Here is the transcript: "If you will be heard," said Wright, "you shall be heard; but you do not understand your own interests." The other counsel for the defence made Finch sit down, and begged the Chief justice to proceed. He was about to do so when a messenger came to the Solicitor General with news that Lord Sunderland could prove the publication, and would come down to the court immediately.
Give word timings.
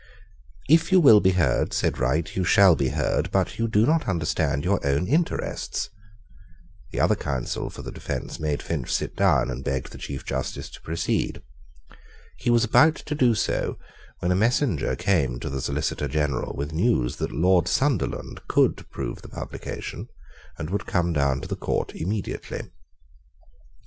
"If 0.67 0.91
you 0.91 0.99
will 0.99 1.19
be 1.19 1.33
heard," 1.33 1.73
said 1.73 1.99
Wright, 1.99 2.35
"you 2.35 2.43
shall 2.43 2.75
be 2.75 2.87
heard; 2.89 3.29
but 3.29 3.59
you 3.59 3.67
do 3.67 3.85
not 3.85 4.07
understand 4.07 4.63
your 4.65 4.83
own 4.83 5.05
interests." 5.05 5.91
The 6.89 6.99
other 6.99 7.13
counsel 7.13 7.69
for 7.69 7.83
the 7.83 7.91
defence 7.91 8.39
made 8.39 8.63
Finch 8.63 8.91
sit 8.91 9.15
down, 9.15 9.51
and 9.51 9.63
begged 9.63 9.91
the 9.91 9.99
Chief 9.99 10.25
justice 10.25 10.71
to 10.71 10.81
proceed. 10.81 11.43
He 12.35 12.49
was 12.49 12.63
about 12.63 12.95
to 12.95 13.13
do 13.13 13.35
so 13.35 13.77
when 14.21 14.31
a 14.31 14.35
messenger 14.35 14.95
came 14.95 15.39
to 15.39 15.51
the 15.51 15.61
Solicitor 15.61 16.07
General 16.07 16.55
with 16.55 16.73
news 16.73 17.17
that 17.17 17.31
Lord 17.31 17.67
Sunderland 17.67 18.41
could 18.47 18.89
prove 18.89 19.21
the 19.21 19.29
publication, 19.29 20.07
and 20.57 20.71
would 20.71 20.87
come 20.87 21.13
down 21.13 21.41
to 21.41 21.47
the 21.47 21.55
court 21.55 21.93
immediately. 21.93 22.71